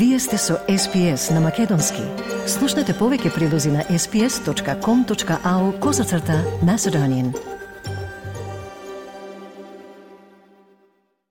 Вие 0.00 0.18
сте 0.18 0.38
со 0.38 0.54
SPS 0.68 1.30
на 1.34 1.40
Македонски. 1.40 2.00
Слушнете 2.48 2.94
повеќе 2.96 3.34
прилози 3.34 3.68
на 3.68 3.82
sps.com.au 3.84 5.64
козацрта 5.78 6.38
на 6.64 6.78
Седонин. 6.78 7.34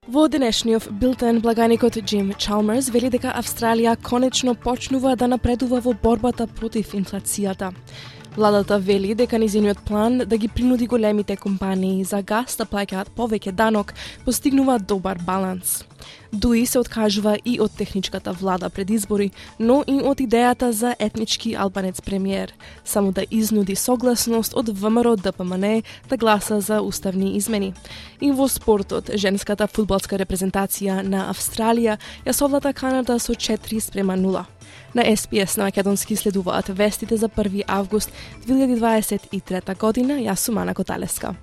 Во 0.07 0.27
денешниот 0.29 0.85
билтен 0.91 1.41
благаникот 1.41 1.97
Джим 1.97 2.29
Чалмерс 2.37 2.91
вели 2.93 3.09
дека 3.09 3.33
Австралија 3.33 3.97
конечно 3.97 4.53
почнува 4.53 5.15
да 5.15 5.27
напредува 5.27 5.81
во 5.81 5.95
борбата 6.03 6.45
против 6.45 6.93
инфлацијата. 6.93 7.73
Владата 8.37 8.79
вели 8.79 9.15
дека 9.15 9.39
низиниот 9.39 9.79
план 9.85 10.17
да 10.17 10.37
ги 10.37 10.47
принуди 10.47 10.87
големите 10.87 11.35
компании 11.35 12.03
за 12.03 12.21
газ 12.21 12.55
да 12.57 12.65
плаќаат 12.65 13.09
повеќе 13.17 13.51
данок 13.51 13.93
постигнува 14.25 14.77
добар 14.79 15.17
баланс. 15.25 15.83
Дуи 16.33 16.65
се 16.65 16.79
откажува 16.79 17.37
и 17.45 17.57
од 17.59 17.71
техничката 17.77 18.31
влада 18.31 18.69
пред 18.69 18.89
избори, 18.89 19.31
но 19.59 19.83
и 19.87 19.97
од 19.97 20.21
идејата 20.21 20.69
за 20.69 20.93
етнички 20.99 21.55
албанец 21.55 22.01
премиер, 22.01 22.53
само 22.85 23.11
да 23.11 23.25
изнуди 23.31 23.75
согласност 23.75 24.53
од 24.55 24.69
ВМРО 24.69 25.15
ДПМН 25.15 25.81
да 26.09 26.17
гласа 26.17 26.61
за 26.61 26.81
уставни 26.81 27.35
измени. 27.35 27.73
И 28.21 28.31
во 28.31 28.47
спортот, 28.47 29.09
женската 29.15 29.67
фудбалска 29.67 30.21
репрезентација 30.21 31.01
на 31.01 31.27
Австралија 31.33 31.97
ја 32.25 32.31
совлада 32.31 32.73
Канада 32.73 33.19
со 33.19 33.33
4 33.33 33.79
спрема 33.81 34.13
0. 34.13 34.45
На 34.95 35.17
СПС 35.17 35.57
на 35.57 35.63
Македонски 35.63 36.15
следуваат 36.15 36.67
вестите 36.67 37.17
за 37.17 37.29
1 37.29 37.63
август 37.67 38.11
2023 38.47 39.77
година. 39.77 40.13
Јас 40.13 40.35
сум 40.35 40.57
Ана 40.57 40.73
Коталеска. 40.73 41.35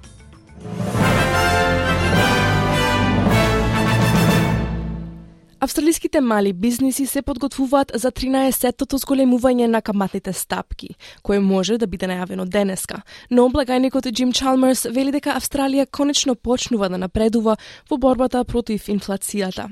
Австралиските 6.06 6.20
мали 6.20 6.52
бизниси 6.52 7.06
се 7.06 7.22
подготвуваат 7.22 7.90
за 7.94 8.12
13-тото 8.12 8.94
зголемување 9.02 9.66
на 9.66 9.80
каматните 9.82 10.32
стапки, 10.32 10.94
кое 11.22 11.40
може 11.40 11.78
да 11.78 11.86
биде 11.86 12.06
најавено 12.06 12.46
денеска. 12.46 13.02
Но 13.30 13.48
облагајникот 13.48 14.06
Джим 14.12 14.30
Чалмерс 14.32 14.86
вели 14.86 15.10
дека 15.10 15.34
Австралија 15.34 15.86
конечно 15.90 16.36
почнува 16.36 16.88
да 16.88 16.98
напредува 16.98 17.56
во 17.90 17.98
борбата 17.98 18.44
против 18.44 18.86
инфлацијата. 18.86 19.66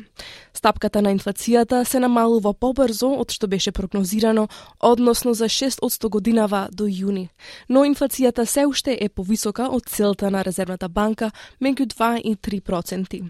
Стапката 0.53 1.03
на 1.03 1.15
инфлацијата 1.15 1.85
се 1.85 2.03
намалува 2.03 2.53
побрзо 2.53 3.15
од 3.15 3.31
што 3.31 3.47
беше 3.47 3.71
прогнозирано, 3.71 4.49
односно 4.81 5.35
за 5.35 5.47
6 5.47 5.79
од 5.83 5.93
100 5.93 6.11
годинава 6.11 6.69
до 6.73 6.91
јуни. 6.91 7.29
Но 7.69 7.87
инфлацијата 7.87 8.45
се 8.45 8.67
уште 8.67 8.99
е 9.01 9.09
повисока 9.09 9.71
од 9.71 9.87
целта 9.87 10.31
на 10.31 10.43
Резервната 10.43 10.89
банка 10.89 11.31
меѓу 11.63 11.87
2 11.95 12.21
и 12.25 12.37
3 12.37 12.61
проценти. 12.61 13.23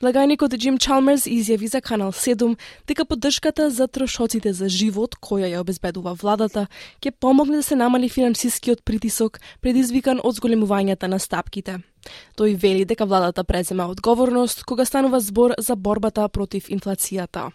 Благајникот 0.00 0.56
Джим 0.58 0.78
Чалмерс 0.78 1.26
изјави 1.26 1.68
за 1.70 1.80
Канал 1.80 2.12
7 2.12 2.56
дека 2.86 3.04
поддршката 3.04 3.70
за 3.70 3.88
трошоците 3.88 4.52
за 4.52 4.68
живот 4.68 5.16
која 5.16 5.48
ја 5.48 5.64
обезбедува 5.64 6.14
владата 6.14 6.66
ќе 7.00 7.10
помогне 7.10 7.56
да 7.56 7.62
се 7.62 7.76
намали 7.76 8.08
финансискиот 8.08 8.84
притисок 8.84 9.40
предизвикан 9.60 10.20
од 10.24 10.36
зголемувањата 10.36 11.06
на 11.06 11.18
стапките. 11.18 11.78
Тој 12.36 12.56
вели 12.60 12.84
дека 12.84 13.06
владата 13.06 13.44
презема 13.44 13.88
одговорност 13.88 14.64
кога 14.64 14.84
станува 14.84 15.20
збор 15.20 15.54
за 15.58 15.76
борбата 15.76 16.28
против 16.28 16.68
инфлацијата. 16.68 17.50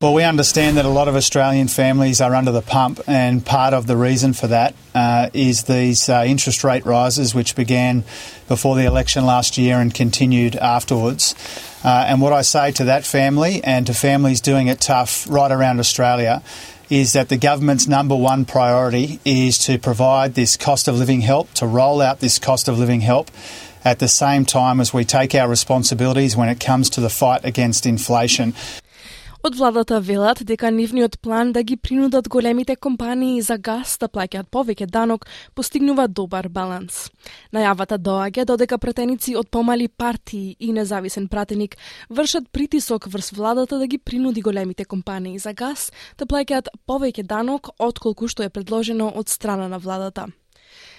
Well, 0.00 0.12
we 0.12 0.24
understand 0.24 0.76
that 0.76 0.84
a 0.84 0.90
lot 0.90 1.08
of 1.08 1.14
Australian 1.14 1.68
families 1.68 2.20
are 2.20 2.34
under 2.34 2.50
the 2.50 2.60
pump, 2.60 3.00
and 3.06 3.46
part 3.46 3.72
of 3.72 3.86
the 3.86 3.96
reason 3.96 4.32
for 4.34 4.48
that 4.48 4.74
uh, 4.94 5.30
is 5.32 5.62
these 5.62 6.08
uh, 6.08 6.24
interest 6.26 6.62
rate 6.62 6.84
rises, 6.84 7.34
which 7.34 7.54
began 7.54 8.04
before 8.48 8.74
the 8.74 8.84
election 8.84 9.24
last 9.24 9.56
year 9.56 9.76
and 9.76 9.94
continued 9.94 10.56
afterwards. 10.56 11.34
Uh, 11.84 12.04
and 12.08 12.20
what 12.20 12.32
I 12.32 12.42
say 12.42 12.70
to 12.72 12.84
that 12.84 13.06
family 13.06 13.62
and 13.64 13.86
to 13.86 13.94
families 13.94 14.40
doing 14.42 14.66
it 14.66 14.80
tough 14.80 15.26
right 15.30 15.50
around 15.50 15.78
Australia 15.78 16.42
is 16.90 17.14
that 17.14 17.28
the 17.28 17.38
government's 17.38 17.86
number 17.86 18.16
one 18.16 18.44
priority 18.44 19.20
is 19.24 19.58
to 19.58 19.78
provide 19.78 20.34
this 20.34 20.56
cost 20.56 20.86
of 20.86 20.98
living 20.98 21.22
help, 21.22 21.50
to 21.54 21.66
roll 21.66 22.02
out 22.02 22.20
this 22.20 22.38
cost 22.38 22.68
of 22.68 22.78
living 22.78 23.00
help 23.00 23.30
at 23.84 24.00
the 24.00 24.08
same 24.08 24.44
time 24.44 24.80
as 24.80 24.92
we 24.92 25.04
take 25.04 25.34
our 25.34 25.48
responsibilities 25.48 26.36
when 26.36 26.48
it 26.48 26.58
comes 26.58 26.90
to 26.90 27.00
the 27.00 27.10
fight 27.10 27.44
against 27.44 27.86
inflation. 27.86 28.54
Од 29.44 29.58
владата 29.60 29.98
велат 30.00 30.38
дека 30.48 30.70
нивниот 30.72 31.18
план 31.20 31.50
да 31.52 31.62
ги 31.62 31.76
принудат 31.76 32.28
големите 32.28 32.76
компании 32.76 33.42
за 33.44 33.58
газ 33.58 33.98
да 34.00 34.06
плаќаат 34.08 34.48
повеќе 34.48 34.86
данок 34.88 35.26
постигнува 35.54 36.06
добар 36.08 36.48
баланс. 36.48 37.10
Најавата 37.52 37.98
доаѓа 38.00 38.46
додека 38.48 38.78
пратеници 38.80 39.34
од 39.36 39.50
помали 39.52 39.88
партии 39.88 40.56
и 40.58 40.72
независен 40.72 41.28
пратеник 41.28 41.76
вршат 42.08 42.48
притисок 42.52 43.04
врз 43.04 43.34
владата 43.36 43.78
да 43.78 43.86
ги 43.86 43.98
принуди 43.98 44.40
големите 44.40 44.84
компании 44.84 45.38
за 45.38 45.52
газ 45.52 45.92
да 46.16 46.24
плаќаат 46.24 46.72
повеќе 46.88 47.26
данок 47.28 47.68
отколку 47.78 48.28
што 48.28 48.48
е 48.48 48.48
предложено 48.48 49.12
од 49.14 49.28
страна 49.28 49.68
на 49.68 49.78
владата. 49.78 50.26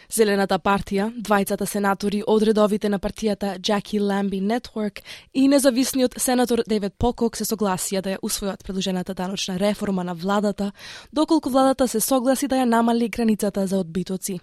Зелената 0.10 0.60
партија, 0.60 1.10
двајцата 1.18 1.66
сенатори 1.66 2.22
од 2.28 2.44
редовите 2.44 2.90
на 2.90 3.00
партијата 3.00 3.56
Jackie 3.60 4.02
Ламби 4.02 4.42
Network 4.42 5.02
и 5.34 5.48
независниот 5.48 6.20
сенатор 6.20 6.64
Девет 6.68 6.94
Покок 6.98 7.38
се 7.38 7.46
согласија 7.46 8.02
да 8.02 8.16
ја 8.16 8.22
усвојат 8.22 8.64
предложената 8.64 9.14
даночна 9.14 9.60
реформа 9.60 10.04
на 10.04 10.14
владата, 10.14 10.72
доколку 11.14 11.50
владата 11.50 11.88
се 11.88 12.00
согласи 12.00 12.48
да 12.48 12.56
ја 12.56 12.66
намали 12.66 13.10
границата 13.10 13.68
за 13.68 13.78
одбитоци. 13.78 14.40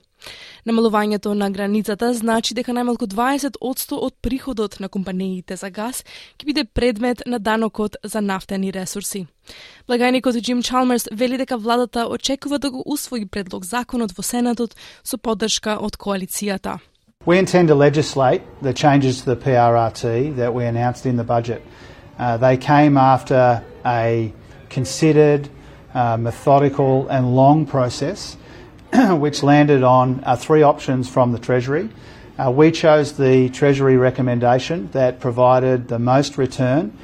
Намалувањето 0.66 1.34
на 1.34 1.50
границата 1.50 2.14
значи 2.14 2.54
дека 2.54 2.72
најмалку 2.72 3.06
20% 3.10 3.98
од 3.98 4.14
приходот 4.22 4.80
на 4.80 4.88
компаниите 4.88 5.56
за 5.56 5.70
газ 5.70 6.04
ќе 6.38 6.46
биде 6.46 6.64
предмет 6.64 7.22
на 7.26 7.38
данокот 7.38 7.96
за 8.04 8.20
нафтени 8.20 8.70
ресурси. 8.72 9.26
Благајникот 9.88 10.38
Джим 10.40 10.62
Чалмерс 10.62 11.08
вели 11.12 11.36
дека 11.36 11.56
владата 11.56 12.06
очекува 12.06 12.58
да 12.58 12.70
го 12.70 12.82
усвои 12.86 13.26
предлог 13.26 13.64
законот 13.64 14.12
во 14.12 14.22
Сенатот 14.22 14.76
со 15.04 15.18
поддршка 15.18 15.78
од 15.80 15.96
коалицијата. 15.96 16.78
We 17.26 17.38
intend 17.38 17.68
to 17.68 17.74
legislate 17.74 18.42
the 18.62 18.72
changes 18.72 19.22
to 19.22 19.34
the 19.34 19.36
PRRT 19.36 20.36
that 20.36 20.54
we 20.54 20.64
announced 20.64 21.06
in 21.06 21.16
the 21.16 21.24
budget. 21.24 21.62
Uh, 22.18 22.36
they 22.36 22.56
came 22.56 22.96
after 22.96 23.62
a 23.84 24.32
considered, 24.68 25.48
uh, 25.94 26.16
methodical, 26.16 27.06
and 27.08 27.34
long 27.36 27.66
process 27.66 28.36
which 29.12 29.42
landed 29.42 29.82
on 29.82 30.22
uh, 30.24 30.36
three 30.36 30.62
options 30.62 31.08
from 31.08 31.32
the 31.32 31.38
Treasury. 31.38 31.88
Uh, 32.38 32.50
we 32.50 32.70
chose 32.70 33.16
the 33.16 33.48
Treasury 33.48 33.96
recommendation 33.96 34.90
that 34.92 35.18
provided 35.18 35.88
the 35.88 35.98
most 35.98 36.36
return 36.36 36.96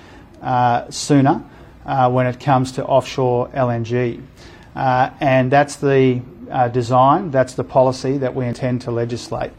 uh, 0.43 0.91
sooner 0.91 1.43
uh, 1.87 2.11
when 2.11 2.27
it 2.27 2.39
comes 2.41 2.73
to 2.73 2.85
offshore 2.85 3.49
LNG. 3.49 4.23
Uh, 4.75 5.11
and 5.21 5.51
that's 5.51 5.77
the 5.77 6.21
design, 6.73 7.31
that's 7.31 7.55
the 7.55 7.65
policy 7.65 8.19
that 8.19 8.35
we 8.35 8.45
intend 8.45 8.83
to 8.83 8.91
legislate. 8.91 9.53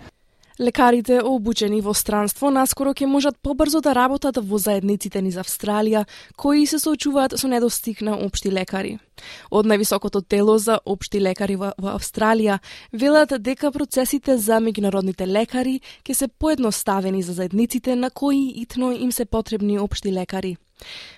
Лекарите 0.60 1.22
обучени 1.24 1.78
во 1.80 1.94
странство 1.96 2.50
наскоро 2.52 2.92
ќе 2.92 3.08
можат 3.08 3.38
побрзо 3.40 3.80
да 3.80 3.94
работат 3.96 4.42
во 4.44 4.58
заедниците 4.60 5.22
низ 5.24 5.38
Австралија, 5.40 6.04
кои 6.36 6.66
се 6.68 6.82
соочуваат 6.84 7.38
со 7.40 7.48
недостиг 7.48 8.02
на 8.04 8.18
општи 8.20 8.52
лекари. 8.52 8.98
Од 9.56 9.72
највисокото 9.72 10.20
тело 10.28 10.58
за 10.60 10.82
општи 10.84 11.24
лекари 11.24 11.56
во, 11.56 11.72
во 11.80 11.96
Австралија 11.96 12.60
велат 12.92 13.40
дека 13.40 13.72
процесите 13.72 14.36
за 14.36 14.60
меѓународните 14.60 15.32
лекари 15.32 15.80
ќе 16.04 16.14
се 16.14 16.28
поедноставени 16.28 17.24
за 17.24 17.40
заедниците 17.40 17.96
на 17.96 18.12
кои 18.12 18.50
итно 18.60 18.92
им 18.92 19.16
се 19.16 19.24
потребни 19.26 19.80
општи 19.80 20.12
лекари. 20.12 20.58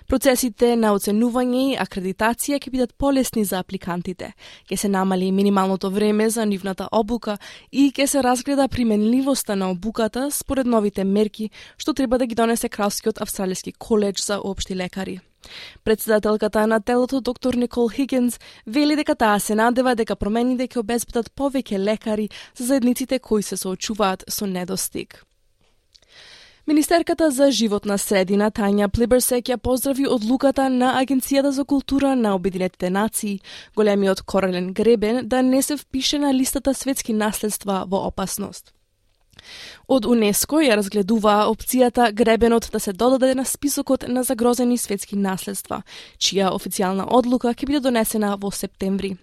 Процесите 0.08 0.76
на 0.76 0.92
оценување 0.96 1.62
и 1.72 1.78
акредитација 1.78 2.58
ќе 2.58 2.70
бидат 2.70 2.94
полесни 2.98 3.44
за 3.44 3.62
апликантите. 3.62 4.32
Ќе 4.68 4.76
се 4.76 4.88
намали 4.88 5.32
минималното 5.32 5.90
време 5.90 6.30
за 6.30 6.46
нивната 6.46 6.88
обука 6.92 7.38
и 7.72 7.90
ќе 7.90 8.06
се 8.06 8.22
разгледа 8.22 8.68
применливоста 8.68 9.56
на 9.56 9.70
обуката 9.70 10.30
според 10.30 10.66
новите 10.66 11.04
мерки 11.04 11.50
што 11.76 11.94
треба 11.94 12.18
да 12.18 12.26
ги 12.26 12.34
донесе 12.34 12.68
Кралскиот 12.68 13.20
австралиски 13.20 13.72
коледж 13.72 14.24
за 14.26 14.40
општи 14.44 14.76
лекари. 14.76 15.20
Председателката 15.84 16.66
на 16.66 16.80
телото 16.80 17.20
доктор 17.20 17.54
Никол 17.54 17.88
Хигенс 17.88 18.40
вели 18.66 18.96
дека 18.96 19.14
таа 19.14 19.40
се 19.40 19.54
надева 19.54 19.94
дека 19.94 20.16
промените 20.16 20.68
ќе 20.68 20.84
обезбедат 20.84 21.32
повеќе 21.34 21.78
лекари 21.78 22.28
за 22.56 22.64
заедниците 22.64 23.18
кои 23.18 23.42
се 23.42 23.56
соочуваат 23.56 24.24
со 24.28 24.46
недостиг. 24.46 25.24
Министерката 26.66 27.30
за 27.30 27.50
животна 27.50 27.96
средина 27.98 28.46
Тања 28.54 28.86
Плиберсек 28.88 29.48
ја 29.50 29.56
поздрави 29.58 30.04
одлуката 30.06 30.68
на 30.70 30.92
Агенцијата 31.00 31.50
за 31.50 31.64
култура 31.64 32.14
на 32.16 32.34
Обединетите 32.34 32.90
нации, 32.90 33.40
големиот 33.76 34.22
корален 34.22 34.72
гребен 34.72 35.26
да 35.28 35.42
не 35.42 35.62
се 35.62 35.76
впише 35.76 36.18
на 36.18 36.34
листата 36.34 36.74
светски 36.74 37.12
наследства 37.12 37.84
во 37.88 38.06
опасност. 38.06 38.74
Од 39.88 40.06
УНЕСКО 40.06 40.62
ја 40.62 40.76
разгледуваа 40.78 41.48
опцијата 41.50 42.12
гребенот 42.12 42.68
да 42.72 42.80
се 42.80 42.92
додаде 42.92 43.34
на 43.34 43.44
списокот 43.44 44.06
на 44.08 44.22
загрозени 44.22 44.78
светски 44.78 45.16
наследства, 45.16 45.82
чија 46.18 46.52
официјална 46.54 47.08
одлука 47.10 47.52
ќе 47.52 47.66
биде 47.66 47.80
донесена 47.80 48.36
во 48.40 48.50
септември. 48.50 49.16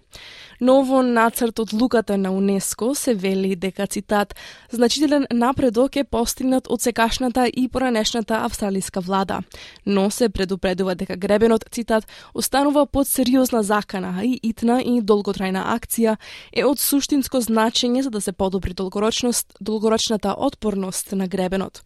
Но 0.60 0.82
во 0.84 1.00
нацрт 1.00 1.58
од 1.62 1.72
луката 1.72 2.18
на 2.20 2.30
УНЕСКО 2.36 2.94
се 2.94 3.14
вели 3.14 3.54
дека 3.56 3.86
цитат 3.86 4.34
значителен 4.70 5.26
напредок 5.32 5.96
е 5.96 6.04
постигнат 6.04 6.68
од 6.68 6.82
секашната 6.82 7.46
и 7.48 7.68
поранешната 7.68 8.44
австралиска 8.44 9.00
влада, 9.00 9.40
но 9.86 10.10
се 10.10 10.28
предупредува 10.28 10.94
дека 10.94 11.16
гребенот 11.16 11.64
цитат 11.70 12.06
останува 12.34 12.86
под 12.86 13.08
сериозна 13.08 13.62
закана 13.62 14.20
и 14.24 14.38
итна 14.42 14.82
и 14.82 15.00
долготрајна 15.00 15.64
акција 15.72 16.16
е 16.52 16.64
од 16.64 16.78
суштинско 16.78 17.40
значење 17.40 18.02
за 18.02 18.10
да 18.10 18.20
се 18.20 18.32
подобри 18.32 18.74
долгорочност 18.74 19.56
долгорочната 20.00 20.34
отпорност 20.38 21.12
на 21.12 21.28
гребенот. 21.28 21.82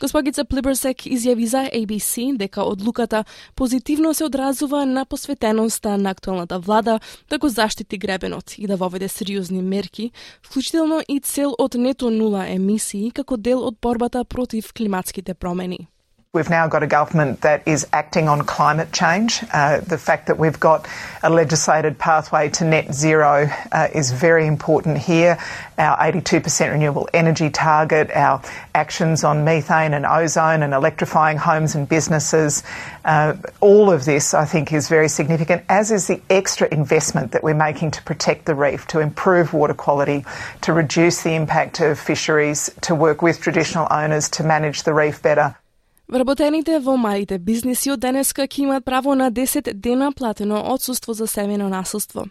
Госпогица 0.00 0.44
Плиберсек 0.44 1.04
изјави 1.06 1.44
за 1.44 1.68
ABC 1.68 2.36
дека 2.36 2.62
одлуката 2.62 3.24
позитивно 3.54 4.14
се 4.14 4.24
одразува 4.24 4.84
на 4.84 5.04
посветеноста 5.04 5.98
на 5.98 6.10
актуалната 6.10 6.58
влада 6.58 7.00
да 7.30 7.38
го 7.38 7.48
заштити 7.48 7.98
гребенот 7.98 8.58
и 8.58 8.66
да 8.66 8.76
воведе 8.76 9.08
сериозни 9.08 9.62
мерки, 9.62 10.10
вклучително 10.42 11.00
и 11.08 11.20
цел 11.20 11.54
од 11.58 11.74
нето 11.74 12.10
нула 12.10 12.48
емисии 12.48 13.10
како 13.10 13.36
дел 13.36 13.66
од 13.66 13.76
борбата 13.82 14.24
против 14.24 14.72
климатските 14.72 15.34
промени. 15.34 15.88
We've 16.34 16.50
now 16.50 16.68
got 16.68 16.82
a 16.82 16.86
government 16.86 17.40
that 17.40 17.66
is 17.66 17.86
acting 17.90 18.28
on 18.28 18.42
climate 18.44 18.92
change. 18.92 19.42
Uh, 19.50 19.80
the 19.80 19.96
fact 19.96 20.26
that 20.26 20.38
we've 20.38 20.60
got 20.60 20.86
a 21.22 21.30
legislated 21.30 21.98
pathway 21.98 22.50
to 22.50 22.66
net 22.66 22.92
zero 22.92 23.50
uh, 23.72 23.88
is 23.94 24.12
very 24.12 24.46
important 24.46 24.98
here. 24.98 25.38
Our 25.78 25.96
82% 25.96 26.70
renewable 26.70 27.08
energy 27.14 27.48
target, 27.48 28.10
our 28.14 28.42
actions 28.74 29.24
on 29.24 29.46
methane 29.46 29.94
and 29.94 30.04
ozone 30.04 30.62
and 30.62 30.74
electrifying 30.74 31.38
homes 31.38 31.74
and 31.74 31.88
businesses, 31.88 32.62
uh, 33.06 33.34
all 33.62 33.90
of 33.90 34.04
this 34.04 34.34
I 34.34 34.44
think 34.44 34.70
is 34.70 34.86
very 34.90 35.08
significant, 35.08 35.64
as 35.70 35.90
is 35.90 36.08
the 36.08 36.20
extra 36.28 36.68
investment 36.70 37.32
that 37.32 37.42
we're 37.42 37.54
making 37.54 37.92
to 37.92 38.02
protect 38.02 38.44
the 38.44 38.54
reef, 38.54 38.86
to 38.88 39.00
improve 39.00 39.54
water 39.54 39.72
quality, 39.72 40.26
to 40.60 40.74
reduce 40.74 41.22
the 41.22 41.32
impact 41.32 41.80
of 41.80 41.98
fisheries, 41.98 42.68
to 42.82 42.94
work 42.94 43.22
with 43.22 43.40
traditional 43.40 43.88
owners 43.90 44.28
to 44.28 44.44
manage 44.44 44.82
the 44.82 44.92
reef 44.92 45.22
better. 45.22 45.56
Вработените 46.08 46.78
во 46.80 46.94
малите 46.96 47.36
бизнеси 47.38 47.90
од 47.92 48.00
денеска 48.00 48.46
ќе 48.48 48.62
имаат 48.62 48.84
право 48.86 49.12
на 49.14 49.26
10 49.30 49.74
дена 49.76 50.06
платено 50.16 50.62
отсуство 50.72 51.12
за 51.12 51.26
семено 51.28 51.66
насилство. 51.68 52.22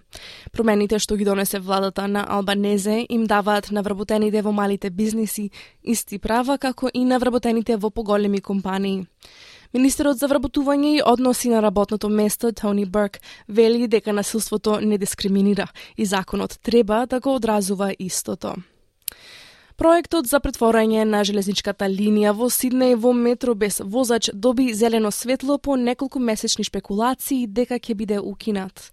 Промените 0.52 0.98
што 0.98 1.14
ги 1.16 1.26
донесе 1.26 1.60
владата 1.60 2.08
на 2.08 2.24
Албанезе 2.26 3.06
им 3.10 3.28
даваат 3.30 3.70
на 3.72 3.84
вработените 3.86 4.42
во 4.42 4.52
малите 4.52 4.90
бизнеси 4.90 5.52
исти 5.84 6.18
права 6.18 6.58
како 6.58 6.90
и 6.92 7.04
на 7.06 7.20
вработените 7.20 7.78
во 7.78 7.92
поголеми 7.92 8.42
компании. 8.42 9.06
Министерот 9.74 10.18
за 10.18 10.28
вработување 10.28 10.96
и 10.96 11.04
односи 11.06 11.50
на 11.50 11.62
работното 11.62 12.10
место 12.10 12.52
Тони 12.52 12.86
Берк 12.86 13.20
вели 13.48 13.88
дека 13.88 14.14
насилството 14.14 14.80
не 14.82 14.98
дискриминира 14.98 15.68
и 15.98 16.06
законот 16.06 16.58
треба 16.64 17.06
да 17.06 17.20
го 17.20 17.36
одразува 17.36 17.94
истото. 18.00 18.56
Проектот 19.78 20.26
за 20.26 20.40
претворање 20.42 21.04
на 21.06 21.20
железничката 21.22 21.86
линија 21.86 22.32
во 22.34 22.48
Сиднеј 22.50 22.96
во 22.98 23.12
метро 23.14 23.54
без 23.54 23.76
возач 23.78 24.32
доби 24.34 24.72
зелено 24.74 25.12
светло 25.14 25.60
по 25.62 25.76
неколку 25.78 26.18
месечни 26.18 26.64
спекулации 26.66 27.46
дека 27.46 27.78
ќе 27.78 27.94
биде 27.94 28.18
укинат. 28.18 28.88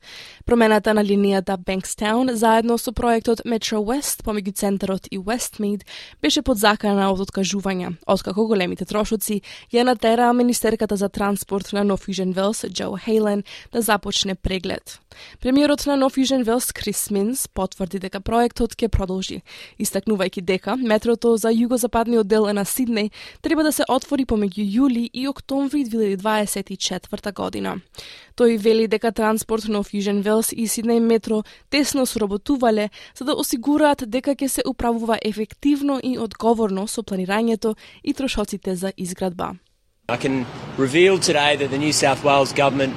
Промената 0.45 0.93
на 0.93 1.01
линијата 1.01 1.57
Bankstown 1.57 2.35
заедно 2.35 2.77
со 2.77 2.93
проектот 2.93 3.41
Metro 3.49 3.81
West 3.81 4.21
помеѓу 4.27 4.53
центарот 4.53 5.09
и 5.11 5.17
Westmead 5.17 5.87
беше 6.21 6.43
под 6.43 6.61
закана 6.61 7.09
од 7.09 7.25
откажување, 7.25 7.97
откако 8.07 8.45
големите 8.45 8.85
трошоци 8.85 9.41
ја 9.73 9.87
натера 9.89 10.35
Министерката 10.37 10.97
за 10.97 11.09
транспорт 11.09 11.73
на 11.73 11.85
Нов 11.85 12.09
Южен 12.09 12.33
Велс, 12.33 12.61
Джо 12.69 12.99
Хейлен, 13.01 13.43
да 13.73 13.81
започне 13.81 14.35
преглед. 14.35 15.01
Премиерот 15.41 15.87
на 15.87 15.97
Нов 15.97 16.19
Южен 16.19 16.43
Велс, 16.43 16.73
Крис 16.73 17.11
Минс, 17.11 17.49
потврди 17.49 17.99
дека 17.99 18.21
проектот 18.21 18.77
ќе 18.77 18.89
продолжи, 18.89 19.41
истакнувајќи 19.81 20.43
дека 20.43 20.74
метрото 20.81 21.37
за 21.37 21.49
југозападниот 21.49 22.27
дел 22.27 22.47
на 22.53 22.65
Сиднеј 22.65 23.11
треба 23.43 23.63
да 23.63 23.73
се 23.73 23.85
отвори 23.89 24.25
помеѓу 24.25 24.65
јули 24.65 25.11
и 25.13 25.29
октомври 25.29 25.85
2024 25.85 27.33
година. 27.33 27.81
Тој 28.37 28.59
вели 28.59 28.87
дека 28.89 29.13
транспорт 29.13 29.69
на 29.69 29.83
Южен 29.93 30.23
Велс 30.23 30.53
и 30.53 30.67
Сиднеј 30.67 31.01
метро 31.01 31.45
тесно 31.71 32.07
сработувале 32.07 32.91
за 33.19 33.25
да 33.25 33.35
осигураат 33.35 34.05
дека 34.07 34.35
ќе 34.35 34.49
се 34.49 34.63
управува 34.67 35.19
ефективно 35.23 36.01
и 36.03 36.19
одговорно 36.19 36.89
со 36.89 37.03
планирањето 37.03 37.77
и 38.05 38.15
трошоците 38.15 38.77
за 38.77 38.93
изградба. 38.97 39.55
I 40.09 40.17
can 40.17 40.45
reveal 40.77 41.19
today 41.19 41.57
that 41.57 41.71
the 41.71 41.79
New 41.79 41.93
South 41.93 42.25
Wales 42.25 42.53
government 42.53 42.93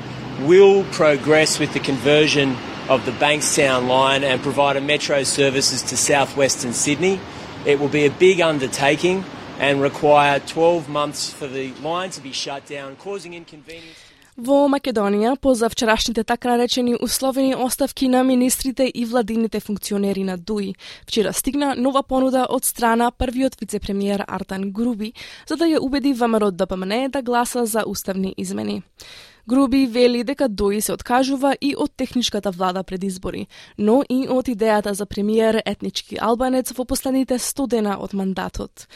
will 0.45 0.83
progress 0.91 1.57
with 1.57 1.71
the 1.73 1.80
conversion 1.80 2.56
of 2.89 3.06
the 3.06 3.12
Bankstown 3.12 3.88
line 3.88 4.23
and 4.23 4.41
provide 4.41 4.77
a 4.77 4.81
metro 4.81 5.23
services 5.23 5.81
to 5.83 5.97
southwestern 5.97 6.73
Sydney. 6.73 7.19
It 7.67 7.81
will 7.81 7.91
be 7.91 8.05
a 8.05 8.11
big 8.19 8.39
undertaking 8.39 9.25
and 9.59 9.81
require 9.81 10.39
12 10.39 10.87
months 10.87 11.29
for 11.33 11.47
the 11.47 11.73
line 11.83 12.09
to 12.11 12.21
be 12.21 12.31
shut 12.31 12.65
down, 12.65 12.95
causing 12.95 13.33
inconvenience. 13.33 13.97
Во 14.37 14.67
Македонија, 14.69 15.35
по 15.35 15.53
завчерашните 15.55 16.23
така 16.23 16.49
наречени 16.49 16.95
условени 17.01 17.55
оставки 17.55 18.07
на 18.07 18.23
министрите 18.23 18.91
и 18.95 19.05
владините 19.05 19.59
функционери 19.59 20.23
на 20.23 20.37
ДУИ, 20.37 20.75
вчера 21.07 21.33
стигна 21.33 21.75
нова 21.75 22.03
понуда 22.03 22.45
од 22.49 22.65
страна 22.65 23.11
првиот 23.11 23.59
вице-премиер 23.59 24.23
Артан 24.27 24.71
Груби, 24.71 25.13
за 25.47 25.57
да 25.57 25.65
ја 25.65 25.79
убеди 25.81 26.13
ВМРО 26.13 26.51
ДПМН 26.51 27.09
да 27.11 27.21
гласа 27.21 27.65
за 27.65 27.83
уставни 27.87 28.33
измени. 28.37 28.83
Груби 29.47 29.88
вели 29.88 30.23
дека 30.23 30.49
Дои 30.49 30.81
се 30.81 30.94
откажува 30.94 31.55
и 31.61 31.71
од 31.77 31.91
техничката 31.95 32.51
влада 32.51 32.83
пред 32.83 33.03
избори, 33.03 33.47
но 33.77 34.01
и 34.09 34.27
од 34.27 34.49
идејата 34.51 34.91
за 34.91 35.05
премиер 35.05 35.61
етнички 35.65 36.17
албанец 36.19 36.73
во 36.75 36.83
последните 36.83 37.39
100 37.39 37.67
дена 37.67 37.95
од 38.03 38.13
мандатот. 38.13 38.88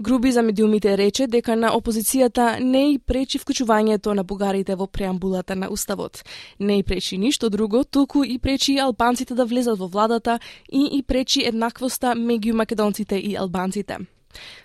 Груби 0.00 0.32
за 0.32 0.42
медиумите 0.42 0.96
рече 0.98 1.26
дека 1.26 1.54
на 1.56 1.70
опозицијата 1.78 2.58
не 2.58 2.92
и 2.92 2.98
пречи 2.98 3.38
вклучувањето 3.38 4.14
на 4.14 4.24
бугарите 4.24 4.74
во 4.74 4.86
преамбулата 4.86 5.54
на 5.54 5.70
уставот. 5.70 6.24
Не 6.58 6.78
и 6.78 6.82
пречи 6.82 7.18
ништо 7.18 7.50
друго, 7.50 7.84
туку 7.84 8.24
и 8.24 8.38
пречи 8.38 8.78
албанците 8.78 9.34
да 9.34 9.46
влезат 9.46 9.78
во 9.78 9.86
владата 9.86 10.40
и 10.72 10.88
и 10.98 11.02
пречи 11.02 11.46
еднаквоста 11.46 12.18
меѓу 12.18 12.52
македонците 12.52 13.16
и 13.16 13.36
албанците. 13.36 13.98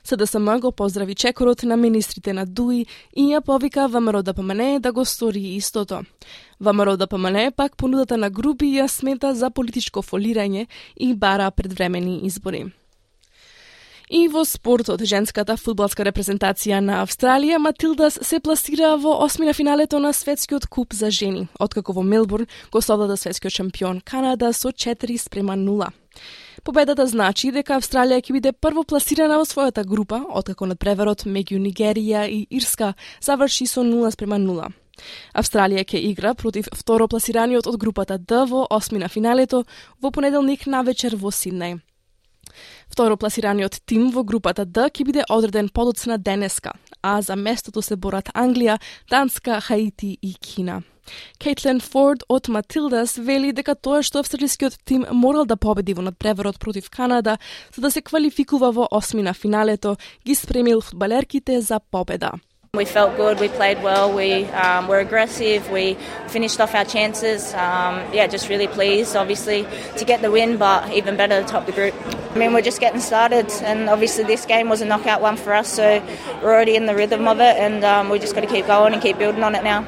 СДСМ 0.03 0.59
го 0.59 0.71
поздрави 0.71 1.15
чекорот 1.15 1.63
на 1.63 1.77
министрите 1.77 2.33
на 2.33 2.45
ДУИ 2.45 2.85
и 3.15 3.23
ја 3.33 3.41
повика 3.41 3.87
ВМРО 3.87 4.23
ДПМН 4.23 4.79
да 4.79 4.91
го 4.91 5.05
стори 5.05 5.39
истото. 5.39 6.03
ВМРО 6.59 6.97
ДПМН 6.97 7.51
пак 7.55 7.77
понудата 7.77 8.17
на 8.17 8.29
групи 8.29 8.65
ја 8.65 8.87
смета 8.87 9.35
за 9.35 9.49
политичко 9.49 10.01
фолирање 10.01 10.67
и 10.97 11.13
бара 11.13 11.51
предвремени 11.51 12.25
избори. 12.25 12.65
И 14.09 14.27
во 14.27 14.43
спортот, 14.45 15.01
женската 15.01 15.55
фудбалска 15.57 16.05
репрезентација 16.05 16.77
на 16.79 16.99
Австралија, 17.01 17.57
Матилдас 17.57 18.19
се 18.21 18.39
пласира 18.39 18.93
во 19.01 19.15
осмина 19.25 19.53
финалето 19.53 19.99
на 19.99 20.13
светскиот 20.13 20.67
куп 20.69 20.93
за 20.93 21.09
жени, 21.09 21.47
откако 21.59 21.93
во 21.93 22.03
Мелбурн 22.03 22.45
го 22.71 22.81
совлада 22.81 23.17
светскиот 23.17 23.53
шампион 23.53 24.01
Канада 24.01 24.53
со 24.53 24.69
4 24.69 25.17
спрема 25.17 25.57
0. 25.57 25.89
Победата 26.65 27.03
значи 27.05 27.51
дека 27.53 27.75
Австралија 27.77 28.23
ќе 28.25 28.33
биде 28.33 28.51
прво 28.51 28.81
пласирана 28.89 29.35
во 29.37 29.43
својата 29.45 29.83
група, 29.85 30.17
откако 30.33 30.65
надпреварот 30.65 31.27
меѓу 31.29 31.59
Нигерија 31.61 32.23
и 32.25 32.39
Ирска 32.49 32.95
заврши 33.21 33.67
со 33.69 33.83
0 33.85 34.09
спрема 34.15 34.39
0. 34.41 34.71
Австралија 35.37 35.83
ќе 35.85 36.01
игра 36.09 36.33
против 36.33 36.71
второ 36.73 37.05
пласираниот 37.07 37.69
од 37.69 37.77
групата 37.77 38.17
Д 38.17 38.47
во 38.49 38.65
осмина 38.73 39.11
финалето 39.13 39.61
во 40.01 40.09
понеделник 40.09 40.65
на 40.65 40.81
вечер 40.81 41.13
во 41.21 41.29
Сиднеј. 41.29 41.77
Второ 42.89 43.17
пласираниот 43.17 43.85
тим 43.85 44.09
во 44.09 44.23
групата 44.23 44.65
Д 44.65 44.89
ќе 44.89 45.05
биде 45.05 45.27
одреден 45.29 45.69
подоцна 45.69 46.17
денеска, 46.17 46.73
а 47.03 47.21
за 47.21 47.35
местото 47.35 47.85
се 47.85 47.95
борат 47.95 48.33
Англија, 48.33 48.81
Данска, 49.09 49.61
Хаити 49.61 50.17
и 50.19 50.33
Кина. 50.33 50.81
Кейтлен 51.39 51.79
Форд 51.79 52.23
од 52.29 52.49
Матилдас 52.49 53.17
вели 53.17 53.51
дека 53.51 53.75
тоа 53.75 54.01
што 54.03 54.19
австралискиот 54.19 54.79
тим 54.85 55.05
морал 55.11 55.45
да 55.45 55.55
победи 55.55 55.93
во 55.93 56.01
надпреварот 56.01 56.59
против 56.59 56.89
Канада 56.89 57.37
за 57.75 57.81
да 57.81 57.91
се 57.91 58.01
квалификува 58.01 58.71
во 58.71 58.87
осмина 58.91 59.33
финалето, 59.33 59.97
ги 60.25 60.35
спремил 60.35 60.81
фудбалерките 60.81 61.61
за 61.61 61.79
победа. 61.79 62.31
We 62.75 62.83
felt 62.83 63.15
good. 63.15 63.39
We 63.39 63.47
played 63.47 63.81
well. 63.81 64.11
We 64.11 64.43
um, 64.51 64.89
were 64.89 64.99
aggressive. 64.99 65.71
We 65.71 65.95
finished 66.27 66.59
off 66.59 66.75
our 66.75 66.83
chances. 66.83 67.53
Um, 67.53 68.03
yeah, 68.11 68.27
just 68.27 68.49
really 68.49 68.67
pleased, 68.67 69.15
obviously, 69.15 69.65
to 69.95 70.03
get 70.03 70.21
the 70.21 70.29
win, 70.29 70.57
but 70.57 70.91
even 70.91 71.15
better 71.15 71.41
to 71.41 71.47
top 71.47 71.65
the 71.67 71.71
group. 71.71 71.93
I 72.35 72.37
mean, 72.37 72.51
we're 72.51 72.61
just 72.61 72.81
getting 72.81 72.99
started, 72.99 73.49
and 73.63 73.89
obviously 73.89 74.25
this 74.25 74.45
game 74.45 74.67
was 74.67 74.81
a 74.81 74.85
knockout 74.85 75.21
one 75.21 75.37
for 75.37 75.53
us, 75.53 75.71
so 75.71 76.03
we're 76.43 76.53
already 76.53 76.75
in 76.75 76.85
the 76.85 76.93
rhythm 76.93 77.29
of 77.29 77.39
it, 77.39 77.55
and 77.55 77.85
um, 77.85 78.09
we 78.09 78.19
just 78.19 78.35
got 78.35 78.41
to 78.41 78.47
keep 78.47 78.67
going 78.67 78.91
and 78.91 79.01
keep 79.01 79.17
building 79.17 79.41
on 79.41 79.55
it 79.55 79.63
now. 79.63 79.85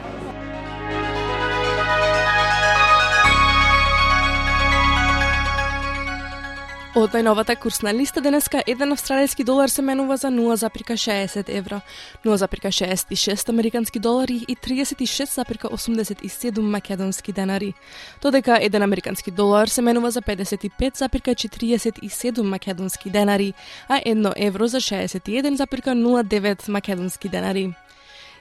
Од 6.97 7.13
најновата 7.13 7.53
курсна 7.61 7.91
листа 7.93 8.17
денеска 8.25 8.63
еден 8.65 8.89
австралијски 8.95 9.43
долар 9.45 9.69
се 9.69 9.83
менува 9.85 10.15
за 10.17 10.31
0,60 10.33 11.45
евро, 11.53 11.81
0,66 12.25 13.49
американски 13.53 13.99
долари 13.99 14.45
и 14.47 14.55
36,87 14.55 16.59
македонски 16.59 17.31
денари. 17.31 17.73
Додека 18.21 18.57
еден 18.61 18.83
американски 18.83 19.31
долар 19.31 19.67
се 19.67 19.81
менува 19.81 20.11
за 20.11 20.21
55,47 20.21 22.41
македонски 22.41 23.09
денари, 23.09 23.53
а 23.87 24.01
едно 24.05 24.33
евро 24.35 24.67
за 24.67 24.77
61,09 24.77 26.69
македонски 26.69 27.29
денари. 27.29 27.73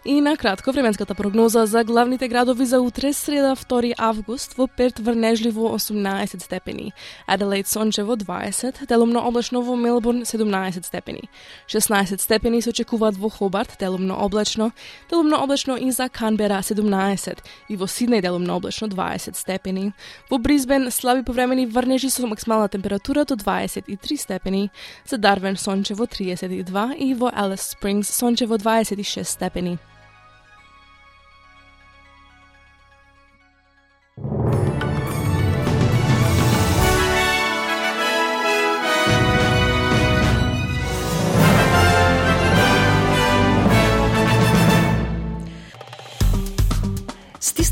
И 0.09 0.21
на 0.21 0.37
кратко 0.37 0.73
временската 0.73 1.15
прогноза 1.15 1.67
за 1.67 1.85
главните 1.85 2.29
градови 2.29 2.67
за 2.67 2.81
утре 2.81 3.13
среда 3.13 3.55
2 3.55 3.95
август 3.99 4.55
во 4.55 4.69
Перт 4.69 4.99
врнежливо 4.99 5.79
18 5.79 6.43
степени, 6.43 6.93
Аделаид 7.27 7.67
сончево 7.67 8.17
20, 8.17 8.87
делумно 8.87 9.21
облачно 9.27 9.63
во 9.63 9.77
Мелбурн 9.77 10.25
17 10.25 10.87
степени. 10.87 11.23
16 11.67 12.21
степени 12.21 12.63
се 12.63 12.71
очекуваат 12.71 13.17
во 13.17 13.29
Хобарт, 13.29 13.77
делумно 13.81 14.15
облачно, 14.15 14.71
делумно 15.11 15.43
облачно 15.43 15.77
и 15.77 15.91
за 15.91 16.09
Канбера 16.09 16.63
17 16.63 17.39
и 17.69 17.77
во 17.77 17.87
Сиднеј 17.87 18.23
делумно 18.23 18.57
облачно 18.57 18.89
20 18.89 19.37
степени. 19.37 19.93
Во 20.31 20.39
Бризбен 20.39 20.91
слаби 20.91 21.25
повремени 21.25 21.67
врнежи 21.67 22.11
со 22.11 22.27
максимална 22.27 22.69
температура 22.69 23.25
до 23.25 23.35
23 23.35 24.17
степени, 24.17 24.71
за 25.05 25.19
Дарвен 25.19 25.57
сончево 25.57 26.07
32 26.07 26.95
и 26.95 27.15
во 27.15 27.33
Алис 27.35 27.61
Спрингс 27.61 28.09
сончево 28.09 28.57
26 28.57 29.29
степени. 29.29 29.79